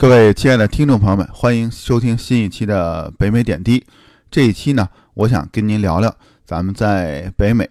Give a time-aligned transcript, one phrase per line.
[0.00, 3.84] 各位亲爱的听众朋友们，欢迎收听新一期的北美点滴。
[4.30, 7.68] 这一期呢，我想跟您聊聊咱们在北美，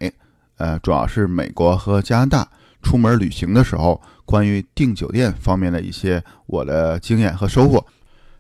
[0.58, 2.50] 呃，主要是美国和加拿大
[2.84, 7.86] 出门旅行的时候，关于订酒店方面的一些我的经验和收获。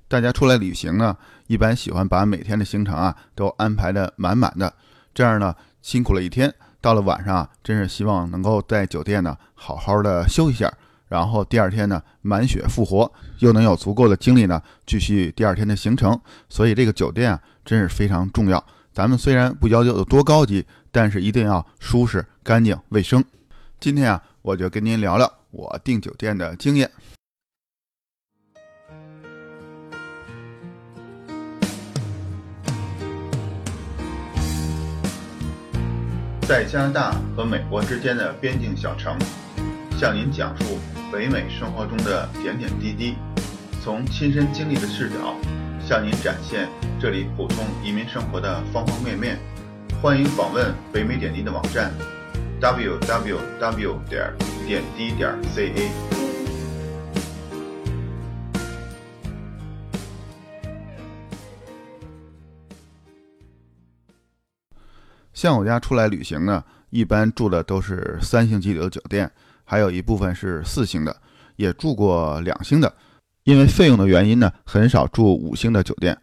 [0.09, 1.15] 大家出来旅行呢，
[1.47, 4.73] 一般喜欢把每天的行程啊都安排的满满的，
[5.13, 10.73] 这样呢，辛苦了一天，到了晚上啊，真是希望能够在酒店呢好好的休息一下。
[11.07, 16.19] 然后第二天呢，满血复活，又能有足够的精力呢，继续第二天的行程。
[16.49, 18.63] 所以这个酒店啊，真是非常重要。
[18.93, 23.23] 咱们虽然不要求有多高级，但是一定要舒适、干净、卫生。
[23.79, 26.89] 今天啊，我就跟您聊聊我订酒店的经验。
[36.41, 39.17] 在加拿大和美国之间的边境小城，
[39.99, 40.79] 向您讲述。
[41.09, 43.15] 北美生活中的点点滴滴，
[43.81, 45.33] 从亲身经历的视角
[45.79, 46.67] 向您展现
[46.99, 49.39] 这里普通移民生活的方方面面。
[50.01, 51.93] 欢迎访问北美点滴的网站
[52.59, 53.97] ：www.
[54.09, 54.33] 点
[54.67, 55.89] 点滴点 ca。
[65.33, 69.31] 像我家出来旅行呢，一般住的都是三星级酒店。
[69.69, 71.13] 还有一部分是四星的，
[71.57, 72.95] 也住过两星的，
[73.43, 76.17] 因为费用的原因呢，很少住五星的酒店。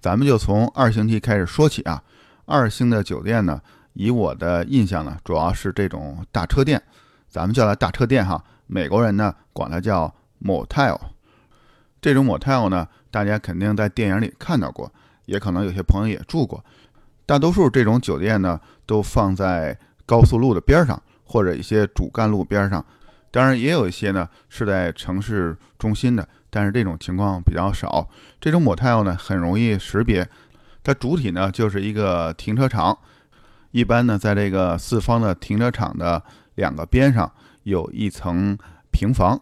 [0.00, 2.02] 咱们就从二星级开始说起啊。
[2.46, 3.60] 二星的酒店呢，
[3.92, 6.82] 以我的印象呢，主要是这种大车店，
[7.28, 8.42] 咱们叫它大车店哈。
[8.66, 10.98] 美国人呢，管它叫 motel。
[12.00, 14.90] 这种 motel 呢，大家肯定在电影里看到过，
[15.26, 16.64] 也可能有些朋友也住过。
[17.26, 21.02] 大多数这种酒店呢，都放在高速路的边上。
[21.28, 22.84] 或者一些主干路边上，
[23.30, 28.08] 当然也有一些呢是在城市中心的，但是这种情况比较少。
[28.40, 30.26] 这种 motel 呢很容易识别，
[30.82, 32.96] 它主体呢就是一个停车场，
[33.72, 36.22] 一般呢在这个四方的停车场的
[36.54, 37.30] 两个边上
[37.64, 38.56] 有一层
[38.90, 39.38] 平房，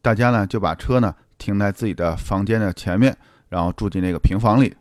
[0.00, 3.16] 大家呢就把车呢停在自己的房间的前面，
[3.48, 4.72] 然后住进那个平房里。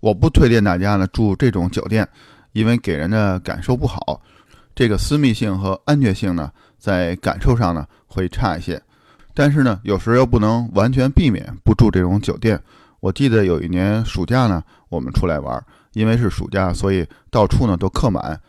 [0.00, 2.08] 我不推荐大家呢住这种酒店，
[2.52, 4.22] 因为给人的感受不好。
[4.78, 8.80] 这个私密性和安全性呢，在感受上呢会差一些，
[9.34, 12.62] 但是呢，有时又不能完全避免不住这种酒店。
[13.00, 15.60] 我记得有一年暑假呢，我们出来玩，
[15.94, 18.40] 因为是暑假，所以到处呢都客满。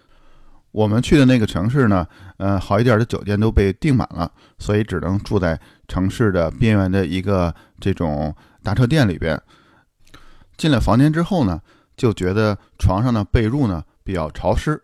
[0.71, 2.05] 我们去的那个城市呢，
[2.37, 9.41] 呃，好一点的酒店都被订满了，所以只能住在城市的边缘的一个这种大车店里边。
[10.57, 11.59] 进了房间之后呢，
[11.97, 14.79] 就觉得床上的被褥呢比较潮湿。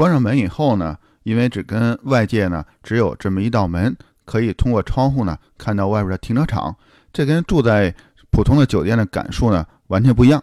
[0.00, 3.94] 关上门以后呢，因为只跟外界呢只有这么一道门，
[4.24, 6.74] 可以通过窗户呢看到外边的停车场。
[7.12, 7.94] 这跟住在
[8.30, 10.42] 普通的酒店的感受呢完全不一样。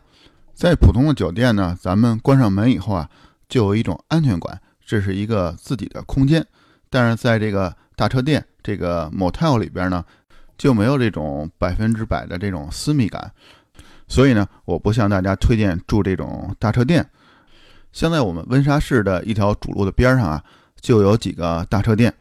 [0.53, 3.09] 在普通的酒店呢，咱们关上门以后啊，
[3.49, 6.45] 就有一种安全感，这是一个自己的空间。
[6.91, 10.05] 但是在这个大车店这个 motel 里边呢，
[10.55, 13.31] 就没有这种百分之百的这种私密感。
[14.07, 17.09] 所以呢，我不向大家推荐住这种大车店。
[17.91, 20.43] 现在我们温莎市的一条主路的边上啊，
[20.79, 22.13] 就有几个大车店，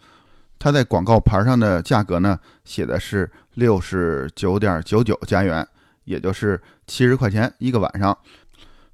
[0.58, 5.66] 它在广告牌上的价格呢，写的是六十九点九九加元，
[6.04, 8.16] 也就是七十块钱一个晚上。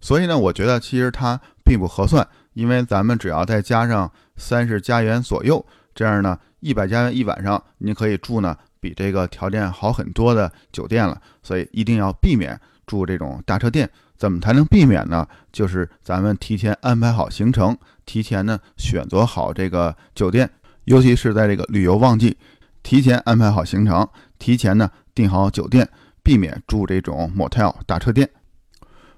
[0.00, 11.20] 所以呢，我觉得其实它并不合算，因为咱们只要再加上三十加元左右，这样呢，一百加元一晚上，你可以住呢比这个条件好很多的酒店了。
[11.44, 13.88] 所以一定要避免住这种大车店。
[14.22, 15.26] 怎么才能避免呢？
[15.50, 20.48] 就是咱们提前安排好行程，提前呢选择好这个酒店，
[20.84, 22.36] 尤其是在这个旅游旺季，
[22.84, 25.88] 提前安排好行程，提前呢订好酒店，
[26.22, 28.30] 避免住这种 motel 大车店。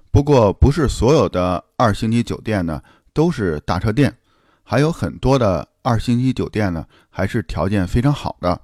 [0.09, 2.81] 不过，不是所有的二星级酒店呢
[3.13, 4.17] 都是大车店，
[4.63, 8.59] 还有很多的二星级酒店呢还是条件非常好的。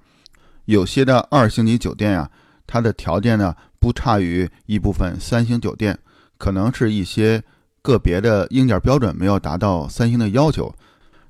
[0.66, 2.31] 有些的二星级酒店呀，
[2.66, 6.00] 它的条件呢不差于一部分三星酒店。
[6.42, 7.44] 可能是一些
[7.84, 10.74] 个别的硬件标准没有达到三星的要求，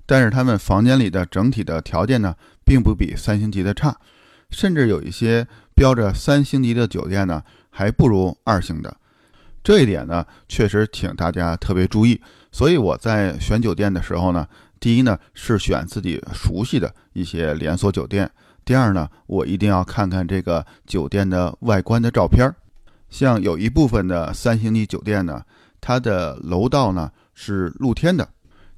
[0.06, 3.94] 但是他们房间里的整体的条件呢，并不比三星级的差，
[4.52, 8.96] 甚至有一些标着三星级的酒店呢，还不如二星的。
[9.62, 12.22] 这一点呢，确实请大家特别注意。
[12.54, 14.48] 所以我在选酒店的时候呢，
[14.80, 18.32] 第一呢是选自己熟悉的一些连锁酒店，
[18.64, 22.56] 第二呢，我一定要看看这个酒店的外观的照片儿。
[23.12, 25.44] 像有一部分的三星级酒店呢，
[25.80, 28.28] 它的楼道呢是露天的，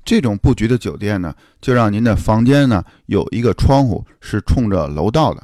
[0.03, 5.43] 这种布局的酒店呢，就让您的房间呢有一个窗户是冲着楼道的。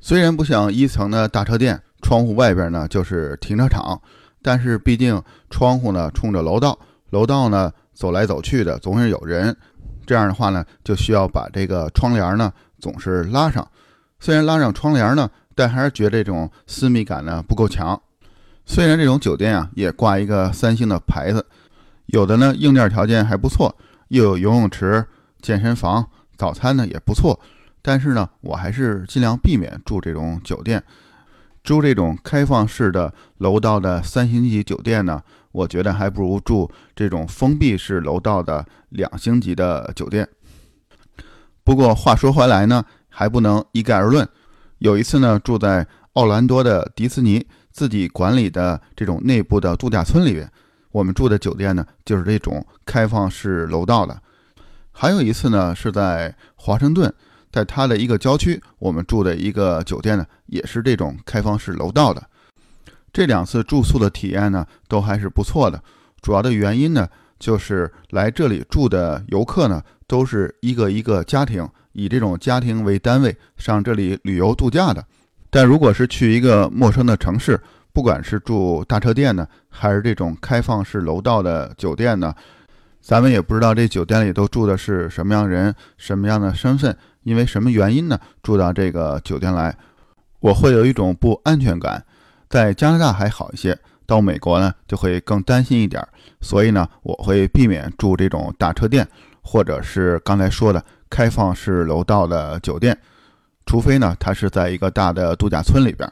[0.00, 3.98] 虽然不像一层的大车店，窗户外边呢就是停车场，
[4.42, 6.76] 但是毕竟窗户呢冲着楼道，
[7.10, 9.56] 楼道呢走来走去的总是有人，
[10.04, 13.66] 这样的话呢就需要把这个窗帘呢总是拉上。
[14.18, 18.00] 虽然拉上窗帘呢，但还是觉得这种私密感呢不够强。
[18.64, 21.44] 虽然这种酒店啊也挂一个三星的牌子，
[22.06, 23.76] 有的呢硬件条件还不错，
[24.08, 25.04] 又有游泳池、
[25.40, 27.40] 健身房，早餐呢也不错。
[27.82, 30.82] 但是呢，我还是尽量避免住这种酒店。
[31.64, 40.28] 住这种开放式的楼道的三星级酒店呢，我觉得还不如住这种封闭式楼道的两星级的酒店。
[41.64, 44.28] 不过话说回来呢，还不能一概而论。
[44.82, 50.50] 有一次呢，住在奥兰多的迪士尼自己管理的这种内部的度假村里边，
[50.90, 54.20] 我们住的酒店呢就是这种开放式楼道的。
[54.90, 57.12] 还有一次呢，是在华盛顿。
[57.52, 62.20] 在它的一个郊区，我们住的一个酒店呢，也是这种开放式楼道的。
[63.12, 65.80] 这两次住宿的体验呢，都还是不错的。
[66.20, 67.06] 主要的原因呢，
[67.38, 75.04] 就是来这里住的游客呢，都是一个一个家庭，以这种家庭为单位上这里旅游度假的。
[75.50, 77.60] 但如果是去一个陌生的城市，
[77.92, 82.34] 不管是住大车店呢，还是这种开放式楼道的酒店呢，
[83.00, 86.96] 咱们也不知道这酒店里都住的是什么样人，什么样的身份。
[87.24, 88.18] 因为什么原因呢？
[88.42, 89.76] 住到这个酒店来，
[90.40, 92.04] 我会有一种不安全感。
[92.48, 96.02] 在加拿大还好一些，到美国呢就会更担心一点。
[96.40, 99.06] 所以呢，我会避免住这种大车店，
[99.42, 102.98] 或者是刚才说的开放式楼道的酒店，
[103.66, 106.10] 除非呢它是在一个大的度假村里边。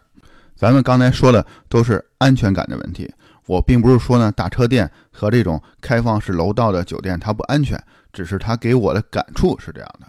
[0.54, 3.10] 咱们刚才说的都是安全感的问题。
[3.46, 7.82] 我并不是说呢大车店和这种开放式楼道的酒店它不安全，
[8.12, 10.06] 只是它给我的感触是这样的。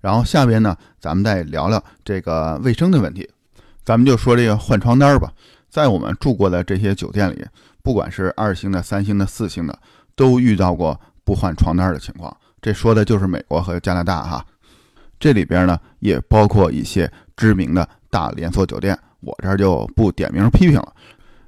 [0.00, 3.30] 然后下边呢，咱们再聊聊这个卫生的问题。
[3.84, 5.32] 咱们就说这个换床单吧。
[5.70, 7.46] 在我们住过的这些酒店里，
[7.80, 9.78] 不管是二星的、三星的、四星的，
[10.16, 12.36] 都遇到过不换床单的情况。
[12.62, 14.42] 这说的就是美国和加拿大哈。
[15.20, 20.92] 这里边呢，也包括一些知名的大连锁酒店，我这儿就不点名批评了。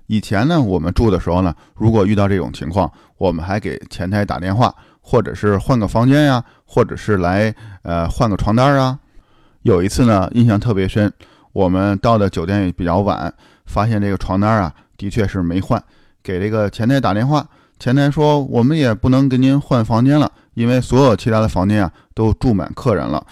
[0.09, 4.75] 以前呢，我们住的时候呢，如果遇到这种情况，我们还给前台打电话。
[5.07, 8.99] 或者是换个房间呀，或者是来呃换个床单啊。
[9.61, 11.13] 有一次呢，印象特别深，
[11.53, 13.31] 我们到的酒店也比较晚，
[13.67, 15.85] 发现这个床单啊的确是没换，
[16.23, 17.47] 给这个前台打电话，
[17.79, 23.25] 前台说我们也不能给您换房间了，因为所有其他的房间啊都住满客人了，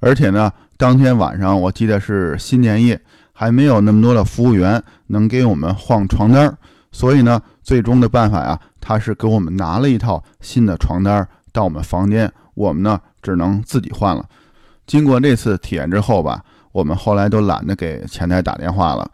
[0.00, 3.00] 而且呢，当天晚上我记得是新年夜，
[3.32, 6.56] 还没有那么多的服务员能给我们换床单儿，
[6.92, 8.58] 所以呢，最终的办法呀。
[8.78, 14.24] 他是给我们拿了一套新的床单到我们房间，我们呢只能自己换了。
[14.86, 16.40] 经过这次体验之后吧，
[16.70, 19.10] 我们后来都懒得给前台打电话了。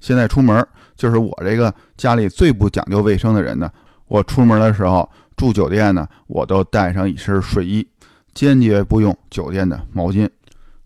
[0.00, 0.66] 现在出门
[0.96, 3.70] 就是我这个家里最不讲究卫生的人呢。
[4.08, 5.06] 我出门的时候
[5.36, 7.86] 住酒店呢，我都带上一身睡衣，
[8.32, 10.28] 坚决不用酒店的毛巾。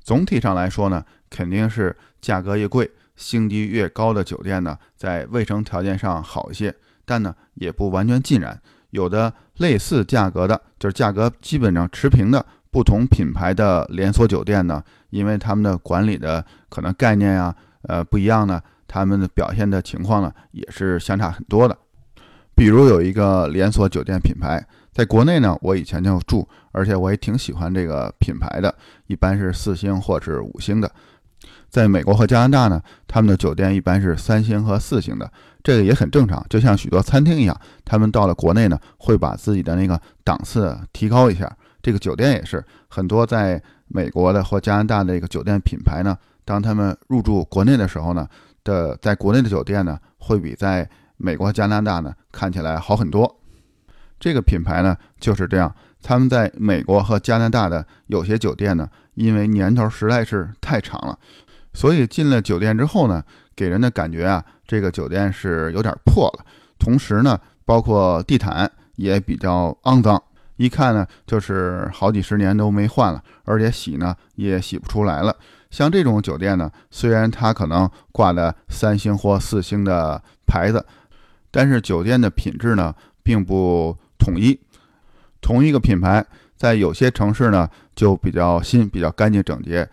[0.02, 6.74] 总体上来说呢，肯定是价格越贵、星级越高的酒店呢，在卫生条件上好一些。
[7.04, 8.60] 但呢，也不完全尽然，
[8.90, 21.76] 有的类似价格的，就是价格基本上持平的不同品牌的连锁酒店呢，因为他们的管理的可能概念呀，呃不一样呢，他们的表现的情况呢，也是相差很多的。
[22.60, 24.62] 比如有一个连锁酒店品牌，
[24.92, 28.74] 在国内呢，我以前就住，而且我也挺喜欢这个品牌的，
[29.06, 30.92] 一般是四星或是五星的。
[31.70, 35.32] 在美国和加拿大呢，他们的酒店一般是三星和四星的。
[35.62, 41.50] 这个也很正常，就像许多餐厅一样，他们到了国内呢，会把自己的那个档次提高一下。
[41.80, 46.14] 这个酒店也是很多在美国的或加拿大的一个酒店品牌呢，
[46.44, 48.28] 当他们入驻国内的时候呢，
[48.62, 50.86] 的在国内的酒店呢，会比在
[51.20, 53.40] 美国和、加拿大呢看起来好很多。
[54.18, 61.18] 这个品牌呢就是这样，他们在美国和加拿大的有些酒店呢，因为年头实在是太长了，
[61.72, 63.22] 所以进了酒店之后呢，
[63.54, 64.44] 给人的感觉啊。
[64.66, 66.44] 这个酒店是有点破了，
[66.78, 70.22] 同时呢，包括地毯也比较肮脏，
[70.56, 75.34] 一看呢就是好几十年都没换了，而且洗呢也洗不出来了。
[75.70, 80.84] 像这种酒店呢，虽然它可能挂的三星或四星的牌子，
[81.50, 84.58] 但是酒店的品质呢并不统一。
[85.40, 86.24] 同一个品牌
[86.56, 89.88] 在有些城市呢就比较新、比较干净整洁。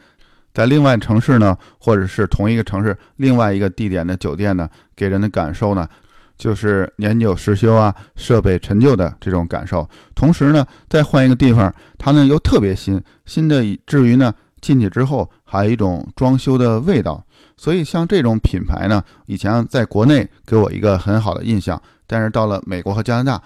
[0.54, 5.88] 在另外城市呢，或者是同一个城市另外一个地点的酒店呢，给人的感受呢，
[6.36, 9.88] 就是年久失修啊，设备陈旧的这种感受。
[10.16, 17.24] 同时呢，再换一个地方，它呢又特别新，新的以至于呢进去之后还有一种装修的味道。
[17.56, 23.44] 所以像这种品牌呢，以前在国内给我一个很好的印象，但是到了美国和加拿大，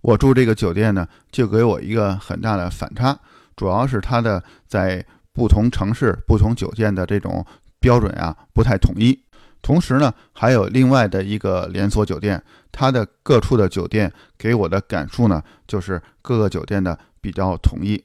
[0.00, 3.18] 我住这个酒店呢，就给我一个很大的反差，
[3.56, 7.44] 主要是它的在不同城市、不同酒店的这种
[7.80, 9.18] 标准啊不太统一。
[9.62, 18.04] 同时呢，还有另外的一个连锁酒店，它的各处的酒店给我的感触呢，就是各个酒店的比较统一。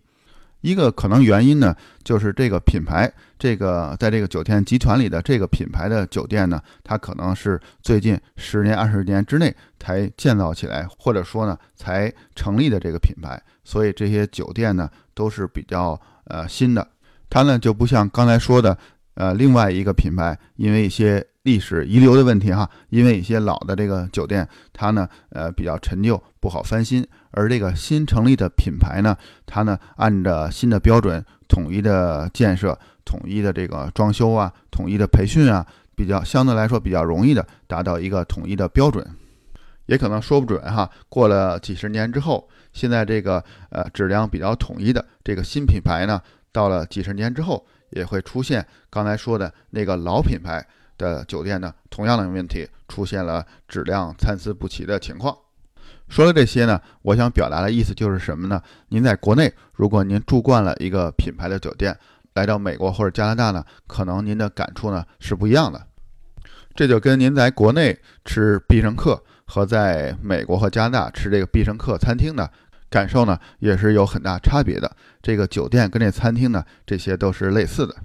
[0.61, 16.85] 一个可能原因呢，就是这个品牌，这个在这个酒店集团里的这个品牌的酒店呢，它可能是最近十年、二十年之内才建造起来，或者说呢才成立的这个品牌，所以这些酒店呢都是比较呃新的。
[17.29, 18.77] 它呢就不像刚才说的，
[19.19, 27.05] 呃另外一个品牌，因为一些历史遗留的问题哈，因为一些老的这个酒店，它呢呃比较陈旧，不好翻新。
[27.31, 39.05] 而这个新成立的品牌呢，它呢按照新的标准，统一的建设，统一的这个装修啊，统一的培训啊，比较相对来说比较容易的达到一个统一的标准，
[39.88, 40.89] 也可能说不准哈。
[41.09, 46.21] 过了几十年之后，现在这个呃质量比较统一的这个新品牌呢，
[46.51, 50.65] 到了几十年之后，也会出现刚才说的那个老品牌
[50.98, 55.36] 的酒店呢，同样的问题出现了质量参差不齐的情况。
[56.08, 58.62] 说了这些呢，我想表达的意思就是什么呢？
[58.89, 61.98] 您在国内，如果您住惯了一个品牌的酒店，
[62.34, 65.86] 来到美国或者加拿大呢，可能您的感触呢是不一样的。
[66.75, 72.48] 这就跟您在国内吃必胜客和在美国和加拿大吃这个必胜客餐厅呢
[72.89, 74.91] 感受呢，也是有很大差别的。
[75.22, 77.96] 这个酒店跟这餐厅呢，这些都是类似的。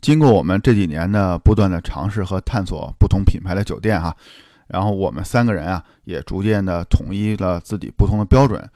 [0.00, 4.14] 经过我们这几年的不断的尝试和探索不同品牌的酒店，哈。
[4.68, 8.68] 然后我们三个人啊，也逐渐的统一了自己不同的标准，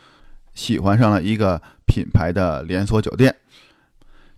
[0.55, 3.35] 喜欢上了一个品牌的连锁酒店。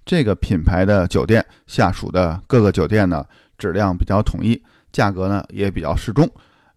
[0.04, 3.24] 这个品牌的酒店下属的各个酒店呢，
[3.58, 6.28] 质量比较统一，价格呢也比较适中。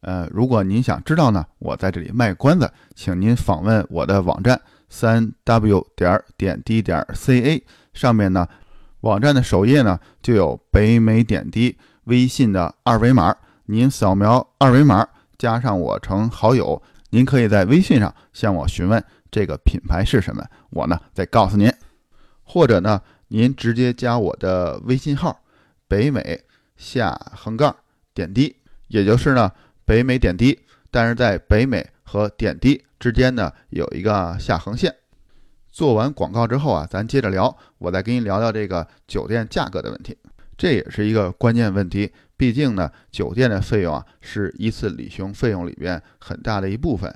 [0.05, 8.47] 呃，如果您想知道呢，我在这里卖关子，请您访问我的网站三 w 点点滴点 ca，上面呢，
[8.99, 13.35] 网站的首页呢就有北美点滴微信的二维码。
[13.65, 15.07] 您扫描二维码，
[15.39, 21.73] 加上我成好友，您可以在微信上向我询问这个品牌是什么，我呢再告诉您。
[22.43, 25.39] 或者呢，您直接加我的微信号
[25.89, 26.41] “北美
[26.77, 27.75] 下横杠
[28.13, 28.55] 点滴”，
[28.87, 29.51] 也就是呢
[29.85, 30.59] 北美点滴，
[30.91, 34.93] 但是在北美和点滴之间呢有一个下横线。
[35.71, 40.17] 做完广告之后啊，咱接着聊，我再跟您聊聊这个酒店价格的问题，
[40.57, 42.11] 这也是一个关键问题。
[42.37, 47.13] 毕竟呢，酒店的费用啊是一次旅行费用里边很大的一部分，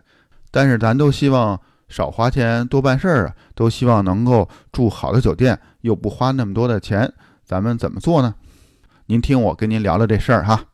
[0.52, 7.12] 但是咱都希望少花钱多办事儿啊，都希望能够住好的酒店，又不花那么多的钱，
[7.44, 8.36] 咱们怎么做呢？
[9.08, 10.69] 您听我跟您聊聊这事儿哈。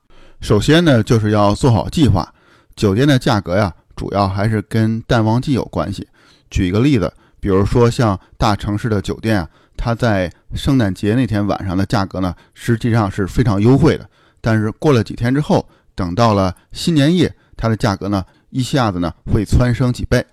[0.45, 2.31] 首先呢，就是要做好计划。
[2.75, 6.07] 酒店的价格呀，主要还是跟淡旺季有关系。
[6.51, 14.07] 举一个例子，比如说像大城市的酒店啊，它在圣诞节那天晚上的价格呢，实际上是非常优惠的。
[14.39, 20.23] 但是过了几天之后，等到了新年夜，它的价格呢一下子呢会蹿升几倍。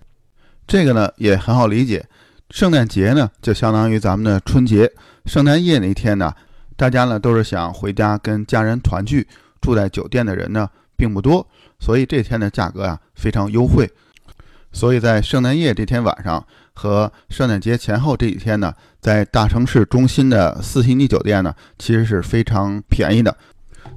[0.67, 2.05] 这个呢也很好理解，
[2.51, 4.93] 圣诞节呢就相当于咱们的春节，
[5.25, 6.35] 圣诞夜那天呢，
[6.77, 9.27] 大家呢都是想回家跟家人团聚，
[9.63, 11.47] 住在酒店的人呢并不多，
[11.81, 13.91] 所以这天的价格啊非常优惠。
[14.75, 16.43] 所以在圣诞夜这天晚上
[16.73, 23.37] 和圣诞节前后这几天呢，在大城市中心的四星级酒店呢，其实是非常便宜的。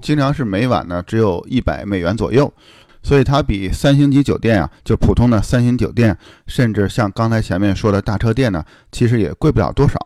[0.02, 2.54] 经常是每晚呢只有一百美元左右，
[3.02, 9.98] 所以它比三星级酒店啊，就普通的三星酒店，甚至像刚才前面说的大车店呢，其实也贵不了多少。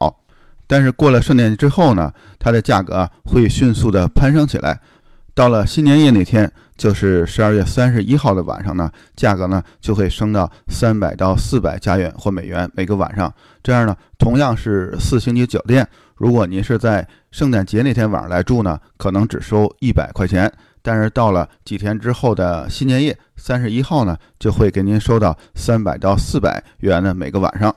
[0.68, 4.80] 但是过了圣诞节之后呢，它的价格会迅速的攀升起来。
[5.40, 13.34] 到了新年夜那天，就是十二月三十一号的晚上呢，价格呢就会升到三百到四百加元或美元每个晚上。
[13.64, 15.88] 这样呢，同样是四星级酒店。
[16.18, 27.74] 如果您是在圣诞节那天晚上来住呢，可能只收一百块钱，但是到了几天之后的新年夜三十一号呢，就会给您收到三百到四百元的每个晚上。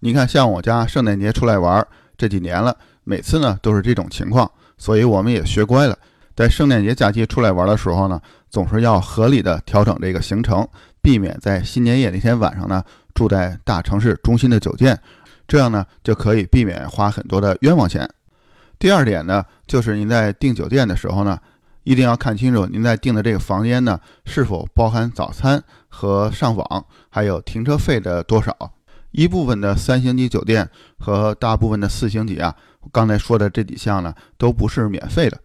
[0.00, 1.82] 你看，像我家圣诞节出来玩
[2.18, 5.96] 这几年了，每次呢都是这种情况，所以我们也学乖了，
[6.36, 10.68] 在圣诞节假期出来玩的时候呢，总是要合理的调整这个行程，
[11.00, 15.00] 避免在新年夜那天晚上呢住在大城市中心的酒店。
[15.48, 18.06] 这样呢，就可以避免花很多的冤枉钱。
[18.78, 21.38] 第二点呢，就是您在订酒店的时候呢，
[21.84, 28.54] 一定要看清楚您在订的这个房间呢，是否包含早餐和上网，还有停车费的多少。
[29.12, 32.54] 一部分的三星级酒店和大部分的四星级啊，
[32.92, 35.40] 刚才说的这几项呢，都不是免费的。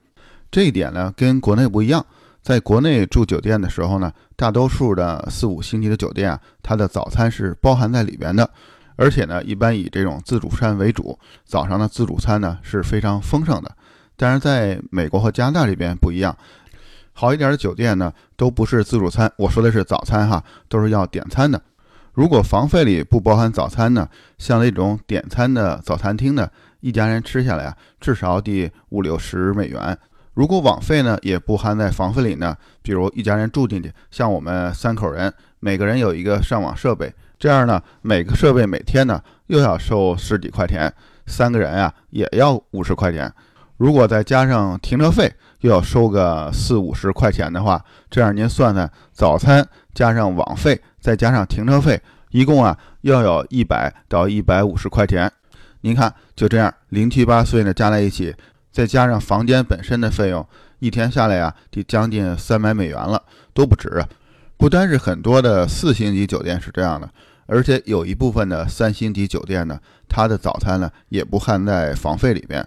[0.51, 2.05] 这一点呢，跟国内不一样。
[2.41, 8.49] 在国内住酒店的时候呢，大多数的四五星级的酒店啊，它的早餐是包含在里边的，
[8.95, 11.17] 而且呢，一般以这种自助餐为主。
[11.45, 13.71] 早上的自助餐呢是非常丰盛的。
[14.17, 16.35] 但是在美国和加拿大这边不一样，
[17.13, 21.61] 好一点的酒店呢都不是自助餐，我说的是早餐哈，都是要点餐的。
[22.13, 29.97] 如果房费里不包含早餐呢，像那种点餐的早餐厅呢，一家人吃下来啊，至少得五六十美元。
[30.33, 40.91] 如果网费呢也不含在房费里呢，比如一家人住进去，像我们三口人，每个人有一个上网设备，这样呢，每个设备每天呢又要收十几块钱，
[41.25, 43.31] 三个人啊也要五十块钱。
[43.75, 55.29] 如果再加上停车费，又要收个四五十块钱的话，这样您算算，早餐加上网费再加上停车费，一共啊要有一百到一百五十块钱。
[55.81, 58.33] 您看，就这样零七八碎呢加在一起。
[58.71, 60.47] 再加上房间本身的费用，
[60.79, 63.21] 一天下来呀，得将近三百美元了，
[63.53, 64.07] 都不值啊！
[64.57, 67.09] 不单是很多的四星级酒店是这样的，
[67.47, 72.65] 而且有一部分的三星级酒店呢，它的早餐呢也不含在房费里边。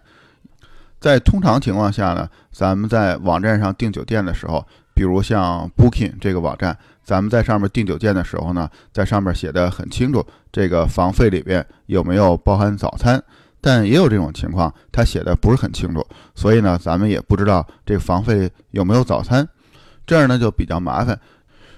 [1.01, 13.23] 在通常情况下呢，咱们在网站上订酒店的时候，比如像 Booking 这个网站，咱们在上面订酒店的时候呢，在上面写的很清楚，这个房费里边有没有包含早餐。
[13.67, 19.49] 但也有这种情况，他写的不是很清楚，所以呢，咱们也不知道这房费有没有早餐，
[20.07, 21.19] 这样呢就比较麻烦。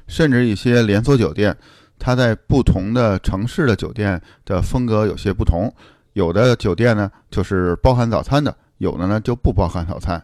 [0.08, 1.56] 甚至一些连锁酒店，
[1.96, 5.72] 它在不同的城市的酒店的风格有些不同，
[6.14, 10.20] 有的酒店呢就是包含早餐的，有的呢就不包含早餐。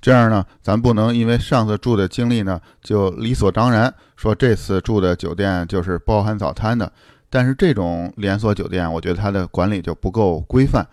[0.00, 6.92] 这样呢，咱不能因为上次住的经历呢，就理所当然说这次住的酒店就是包含早餐的。
[7.30, 10.86] 但是这种连锁酒店，我觉得它的管理就不够规范。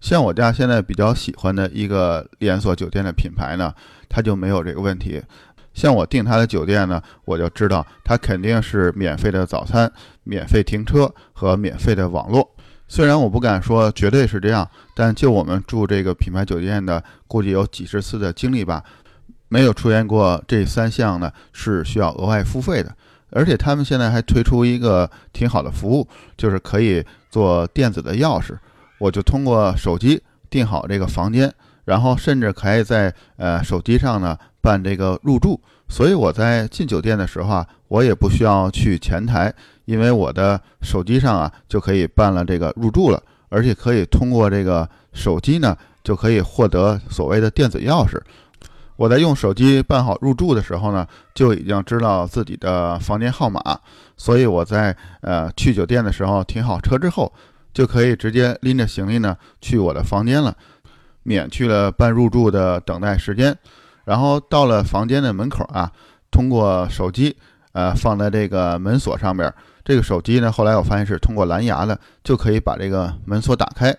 [0.00, 3.74] 像我家现在比较喜欢的一个连锁酒店的品牌呢，
[4.08, 5.22] 它就没有这个问题。
[5.74, 9.90] 像我订它的酒店呢，我就知道它肯定是免费的早餐、
[10.24, 12.48] 免费停车和免费的网络。
[12.88, 18.82] 虽然我不敢说绝对是这样，但就我们住这个品牌酒店的，估计有几十次的经历吧，
[19.48, 22.94] 没有出现过这三项呢是需要额外付费的。
[23.30, 28.56] 而且他们现在还推出一个挺好的服务，就是可以做电子的钥匙，
[28.98, 31.52] 我就通过手机订好这个房间，
[31.84, 35.60] 然后甚至可以在呃手机上呢办这个入住。
[35.88, 48.20] 所以我在进酒店的时候啊，我也不需要去前台，因为我的手机上啊就可以办了这个入住了，而且可以通过这个手机呢就可以获得所谓的电子钥匙。
[48.96, 53.60] 我在用手机办好入住的时候呢，就已经知道自己的房间号码，
[54.16, 57.30] 所以我在呃去酒店的时候停好车之后，
[57.74, 60.56] 就可以直接拎着行李呢去我的房间了，
[61.22, 63.54] 免去了办入住的等待时间。
[64.04, 65.92] 然后到了房间的门口啊，
[66.30, 67.36] 通过手机
[67.72, 69.52] 呃放在这个门锁上边，
[69.84, 73.94] 这个手机呢后来我发现是通过蓝牙的，就可以把这个门锁打开。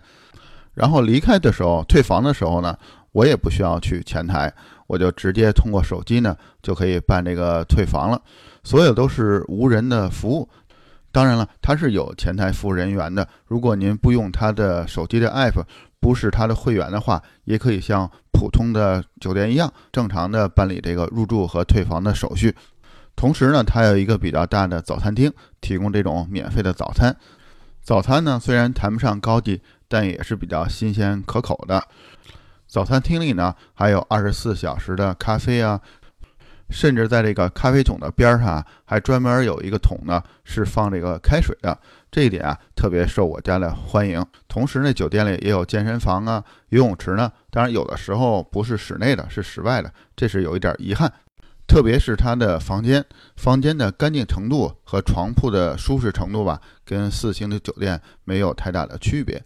[0.73, 2.75] 然后离开的时候退房的时候呢，
[3.11, 4.51] 我也不需要去前台。
[4.87, 8.21] 我就直接通过手机呢，就可以办这个退房了，
[8.63, 10.49] 所有都是无人的服务。
[11.11, 13.27] 当然了，它是有前台服务人员的。
[13.45, 15.63] 如果您不用他的手机的 app，
[15.99, 22.55] 不是他的会员的话，也可以像普通的酒店一样，正常的办理这个入住和退房的手续。
[23.15, 27.15] 同时呢，它有一个比较大的早餐厅，提供这种免费的早餐。
[27.81, 31.83] 早餐呢，虽然谈不上高级，但也是比较新鲜可口的。
[32.67, 35.79] 早餐厅里呢，还有二十四小时的咖啡啊，
[36.69, 41.77] 甚至在这个咖啡桶的边上还专门有一个桶呢，是放这个开水的。
[42.11, 44.25] 这一点啊，特别受我家的欢迎。
[44.47, 47.31] 同时呢，酒店里也有健身房啊、游泳池呢。
[47.51, 51.11] 当然，有的时候不是室内的，是室外的，这是有一点遗憾。
[51.67, 53.03] 特别是它的房间，
[53.35, 59.43] 房间的干净程度和床铺的舒适程度吧，跟四星的酒店没有太大的区别。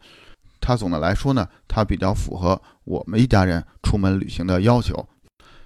[0.61, 5.05] 它总的来说呢，它比较符合我们一家人出门旅行的要求。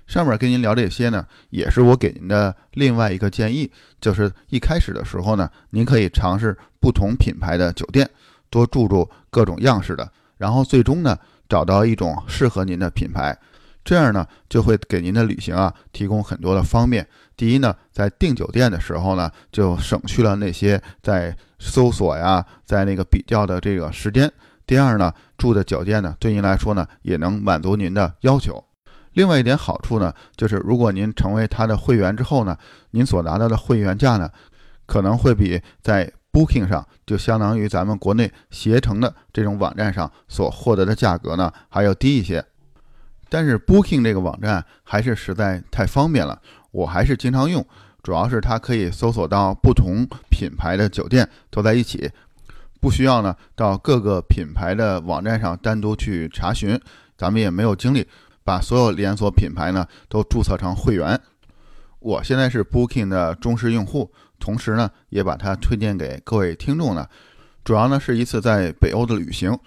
[0.08, 8.08] 上面跟您聊这些呢，也是我给您的另外一个建议，就是一开始的时候呢，您可以尝试不同品牌的酒店，
[8.50, 11.18] 多住住各种样式的，然后最终呢，
[11.50, 13.36] 找到一种适合您的品牌，
[13.84, 17.06] 这样呢，就会给您的旅行啊提供很多的方便。
[17.36, 24.32] 第一呢，在订酒店的时候呢，就省去了那些在搜索呀，在那个比较的这个时间。
[24.66, 28.64] 第二呢，住的酒店呢，对您来说呢，也能满足您的要求。
[29.14, 32.58] 另外一点好处呢，就是如果您成为他的会员之后呢，
[32.92, 34.30] 您所拿到的会员价呢，
[34.86, 42.44] 可能会比在 Booking 上，就相当于咱们国内携程的这种网站上所获得的价格呢，还要低一些。
[43.30, 47.66] 但是 Booking 这个网站还是实在太方便了，我还是经常用。
[48.04, 52.12] 主要是它可以搜索到不同品牌的酒店都在一起，
[52.86, 56.80] 不需要呢到各个品牌的网站上单独去查询，
[57.18, 58.08] 咱们也没有精力
[58.44, 61.20] 把所有连锁品牌呢都注册成会员。
[61.98, 67.08] 我现在是 Booking 的忠实用户，同时呢也把它推荐给各位听众呢。
[67.64, 69.58] 主要呢是一次在北欧的旅行，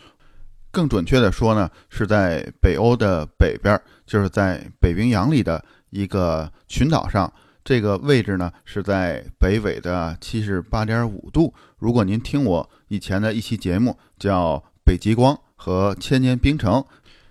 [0.70, 7.32] 更准确的说呢是在北欧的北边，就是在北冰洋里的一个群岛上。
[7.68, 11.52] 这个位置呢是在北纬的七十八点五度。
[11.76, 16.80] 如果您听我以前的一期节目叫《北极光和千年冰城》，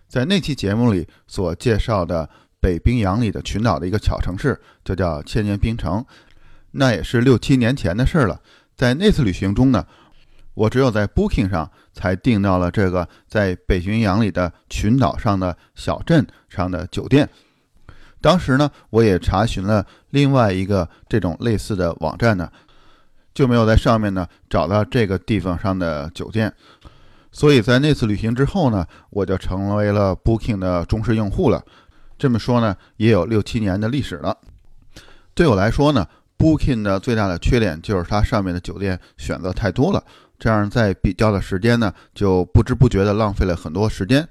[0.08, 2.30] 在那期节目里所介绍的
[2.62, 6.06] 北冰洋里的群岛的一个小城市就叫千年冰城，
[6.70, 8.40] 那也是六七年前的事了。
[8.76, 9.88] 在那次旅行中呢，
[10.54, 17.28] 我只有在 Booking 上才订到了这个在北冰洋里的群岛上的小镇上的酒店。
[18.28, 22.52] 当时呢，我也查询了另外一个这种类似的网站呢，
[23.34, 26.54] 就没有在上面呢找到这个地方上的酒店。
[27.32, 31.64] 所以在那次旅行之后呢，我就成为了 Booking 的忠实用户了。
[32.18, 34.36] 这么说呢，也有六七年的历史了。
[35.34, 36.06] 对我来说呢
[36.38, 40.04] ，Booking 的最大的缺点就是它上面的酒店选择太多了，
[40.38, 44.28] 这样在比较的时间呢，就不知不觉的浪费了很多时间。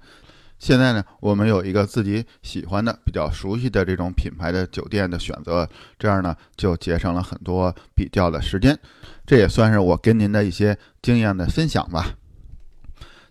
[0.59, 8.79] 现在呢，我们有一个自己喜欢的、比较熟悉的这种品牌的酒店的选择，这样呢就节省了很多比较的时间。
[9.27, 12.15] 这也算是我跟您的一些经验的分享吧。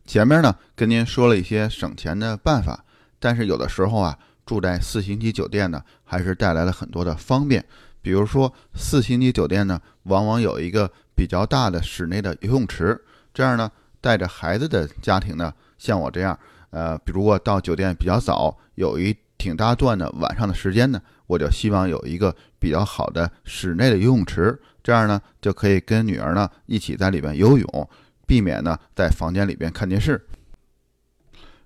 [0.06, 2.86] 前面呢跟您说了一些省钱的办法，
[3.20, 7.66] 但是有的时候啊，住在四星级酒店呢，还是带来了很多的方便。
[8.04, 16.38] 比如说，四星级酒店呢，往往有一个比较大的室内的游泳池，这样呢，带着孩子的家庭呢，像我这样。
[16.76, 27.90] 呃，比如我到酒店比较早，有一挺大段的晚上的时间呢，我就希望有一个比较好的室内的游泳池，这样呢就可以跟女儿呢一起在里边游泳，
[28.28, 30.28] 避免呢在房间里边看电视。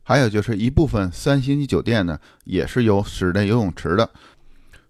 [0.03, 4.07] 还有就是一部分三星级酒店呢也是有室内游泳池的，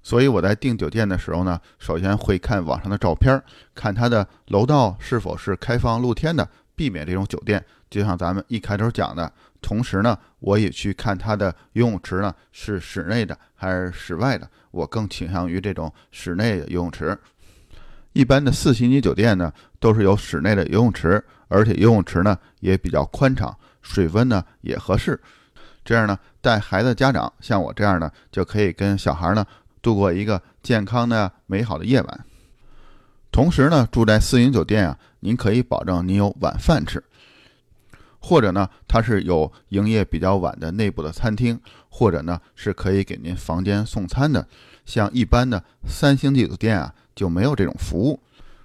[0.04, 3.42] 所以我在订酒店的时候呢，首先会看网上的照片，
[3.74, 7.64] 看它的楼道是否是开放露天的，避免这种酒店。
[7.90, 14.50] 就像咱们一开头讲的，同时呢，我也去看它的游泳池呢是室内的还是室外的。
[14.72, 17.18] 我更倾向于这种室内的游泳池。
[18.14, 25.20] 一般的四星级酒店呢都是有室内的游泳池，而且游泳池呢也比较宽敞，水温呢也合适。
[25.84, 29.46] 这样呢，带孩子家长像我这样呢就可以跟小孩呢
[29.82, 32.26] 度过一个健康的美好的夜晚。
[33.32, 37.04] 同时呢，住在四星酒店啊，您可以保证您有晚饭吃。
[38.20, 44.46] 或者呢，它是有营业比较晚的内部的餐厅，或者呢是可以给您房间送餐的。
[44.86, 48.20] 像一般的三星级酒店啊，就没有这种服务。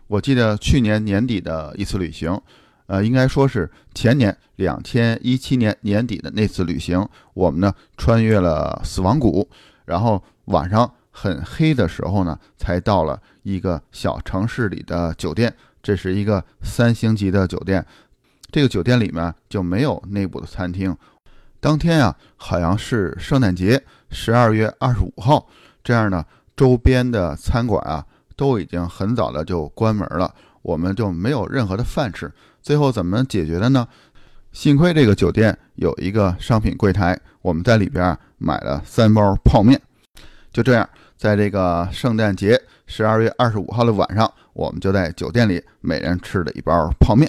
[0.06, 2.40] 我记得去年年底的一次旅行，
[2.86, 9.48] 呃，应该说是前年两千一七年年底的那次旅行，我们呢穿越了死亡谷，
[9.84, 15.54] 然后晚上很黑的时候呢，才到了一个小城市里的酒店。
[15.82, 17.84] 这是一个三星级的酒店。
[18.54, 20.96] 这个酒店里面就没有内部的餐厅。
[21.58, 25.44] 当天啊，好像是圣诞节，十二月二十五号。
[25.82, 26.24] 这样呢，
[26.56, 32.32] 周边的餐馆啊都已经很早的就关门了，我们就没有任何的饭吃。
[32.62, 33.88] 最后怎么解决的呢？
[34.52, 39.82] 幸亏这个酒店有一个商品柜台，我们在里边买了三包泡面。
[40.52, 47.28] 就这样，在这个圣诞节十二月二十五号的晚上，我们就在酒店里每人吃了一包泡面。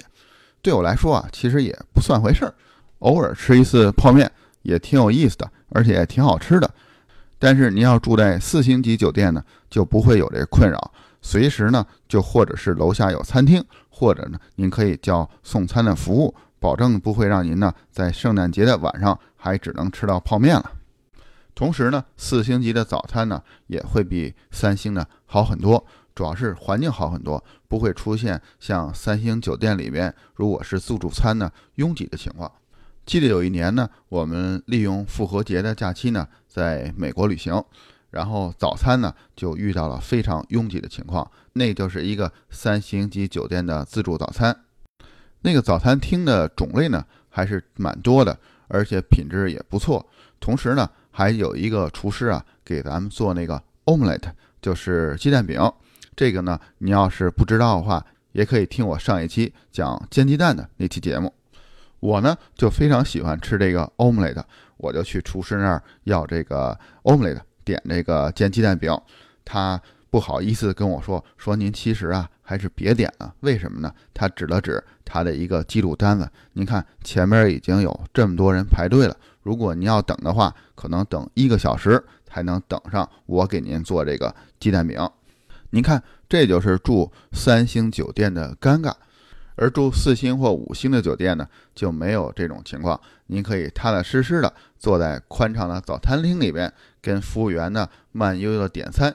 [0.66, 2.52] 对我来说啊，其实也不算回事儿，
[2.98, 4.28] 偶尔吃一次泡面
[4.62, 6.68] 也挺有意思的，而且挺好吃的。
[7.38, 10.90] 但是您要住在四星级酒店呢，就不会有这困扰，
[11.22, 20.72] 随时呢就或者是楼下有餐厅，或者呢您可以叫送餐的服务，保证不会让您呢在圣诞节的晚上还只能吃到泡面了。
[21.54, 25.86] 同时呢，四星级的早餐呢也会比三星的好很多。
[26.12, 32.50] 主要是环境好很多，不会出现像三星酒店里面如果是自助餐呢拥挤的情况。
[33.04, 37.64] 记得有一年呢，我们利用复活节的假期呢，在美国旅行，
[38.10, 41.30] 然后早餐呢就遇到了非常拥挤的情况。
[41.52, 44.64] 那就是一个三星级酒店的自助早餐，
[45.42, 50.04] 那个早餐厅的种类呢还是蛮多的，而且品质也不错。
[50.40, 55.60] 同时呢，还有一个厨师啊给咱们做那个 omelette，就是鸡蛋饼。
[56.16, 61.32] 这个呢，你要是不知道的话，也可以听我上一期讲煎鸡蛋的那期节目。
[62.00, 64.42] 我呢就非常喜欢吃这个 omelette，
[64.76, 68.98] 我就去厨师那儿要这个 omelette，点这个煎鸡蛋饼，
[69.44, 73.92] 他不好意思跟我说说您其实啊还是别点了，为什么呢？
[74.14, 84.98] 他指了指他的一个记录单子，您看前面已经有这么多人排队了，如果您要等的话，可能等一个小时才能等上我给您做这个鸡蛋饼。
[85.76, 88.94] 您看，这就是住三星酒店的尴尬。
[89.56, 92.98] 而住四星或五星的酒店呢，就没有这种情况。
[93.26, 99.14] 您可以踏踏实实的坐在宽敞的早餐厅里边，跟服务员呢慢悠悠的点餐，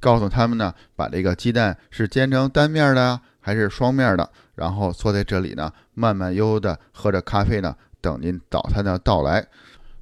[0.00, 9.46] 告诉他们呢，把这个鸡蛋是煎成单面的还是双面的，然后坐在这里呢，慢慢悠悠的喝着咖啡呢，等您早餐的到来。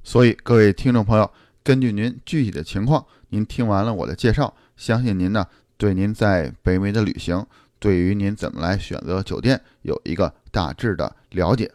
[0.03, 1.31] 所以，各位听众朋友，
[1.63, 5.45] 根据您具体的情况，您听完了我的介绍，相信您呢，
[5.79, 7.43] 对您在北美的旅行。
[7.79, 11.71] 对于您怎么来选择酒店有一个大致的了解。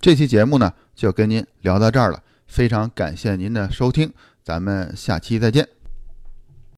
[0.00, 5.81] 这期节目呢就跟您聊到这儿了，非常感谢您的收听，咱们下期再见。